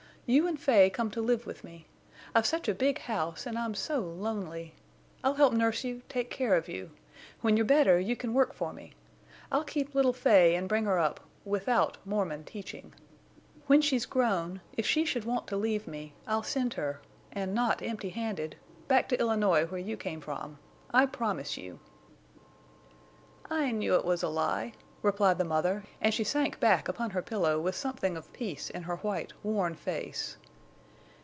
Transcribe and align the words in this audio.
You 0.33 0.47
and 0.47 0.57
Fay 0.57 0.89
come 0.89 1.11
to 1.11 1.21
live 1.21 1.45
with 1.45 1.61
me. 1.65 1.87
I've 2.33 2.45
such 2.45 2.69
a 2.69 2.73
big 2.73 2.99
house, 2.99 3.45
and 3.45 3.59
I'm 3.59 3.75
so 3.75 3.99
lonely. 3.99 4.73
I'll 5.25 5.33
help 5.33 5.51
nurse 5.51 5.83
you, 5.83 6.03
take 6.07 6.29
care 6.29 6.55
of 6.55 6.69
you. 6.69 6.91
When 7.41 7.57
you're 7.57 7.65
better 7.65 7.99
you 7.99 8.15
can 8.15 8.33
work 8.33 8.53
for 8.53 8.71
me. 8.71 8.93
I'll 9.51 9.65
keep 9.65 9.93
little 9.93 10.13
Fay 10.13 10.55
and 10.55 10.69
bring 10.69 10.85
her 10.85 10.97
up—without 10.97 11.97
Mormon 12.05 12.45
teaching. 12.45 12.93
When 13.67 13.81
she's 13.81 14.05
grown, 14.05 14.61
if 14.77 14.85
she 14.85 15.03
should 15.03 15.25
want 15.25 15.47
to 15.47 15.57
leave 15.57 15.85
me, 15.85 16.13
I'll 16.25 16.43
send 16.43 16.75
her, 16.75 17.01
and 17.33 17.53
not 17.53 17.81
empty 17.81 18.11
handed, 18.11 18.55
back 18.87 19.09
to 19.09 19.19
Illinois 19.19 19.65
where 19.65 19.81
you 19.81 19.97
came 19.97 20.21
from. 20.21 20.59
I 20.93 21.07
promise 21.07 21.57
you." 21.57 21.81
"I 23.49 23.71
knew 23.73 23.95
it 23.95 24.05
was 24.05 24.23
a 24.23 24.29
lie," 24.29 24.71
replied 25.03 25.39
the 25.39 25.43
mother, 25.43 25.83
and 25.99 26.13
she 26.13 26.23
sank 26.23 26.59
back 26.59 26.87
upon 26.87 27.09
her 27.09 27.23
pillow 27.23 27.59
with 27.59 27.73
something 27.73 28.15
of 28.15 28.31
peace 28.33 28.69
in 28.69 28.83
her 28.83 28.97
white, 28.97 29.33
worn 29.43 29.73
face. 29.73 30.37